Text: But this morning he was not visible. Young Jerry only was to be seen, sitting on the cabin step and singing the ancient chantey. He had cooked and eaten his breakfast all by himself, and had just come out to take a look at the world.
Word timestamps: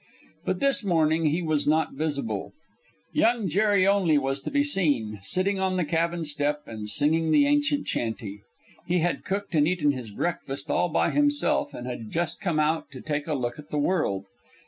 But 0.45 0.61
this 0.61 0.83
morning 0.83 1.25
he 1.27 1.43
was 1.43 1.67
not 1.67 1.93
visible. 1.93 2.53
Young 3.13 3.47
Jerry 3.47 3.85
only 3.85 4.17
was 4.17 4.39
to 4.39 4.49
be 4.49 4.63
seen, 4.63 5.19
sitting 5.21 5.59
on 5.59 5.77
the 5.77 5.85
cabin 5.85 6.25
step 6.25 6.63
and 6.65 6.89
singing 6.89 7.29
the 7.29 7.45
ancient 7.45 7.85
chantey. 7.85 8.41
He 8.87 8.97
had 8.97 9.23
cooked 9.23 9.53
and 9.53 9.67
eaten 9.67 9.91
his 9.91 10.09
breakfast 10.09 10.71
all 10.71 10.89
by 10.89 11.11
himself, 11.11 11.75
and 11.75 11.85
had 11.85 12.09
just 12.09 12.41
come 12.41 12.59
out 12.59 12.89
to 12.93 12.99
take 13.01 13.27
a 13.27 13.35
look 13.35 13.59
at 13.59 13.69
the 13.69 13.77
world. 13.77 14.25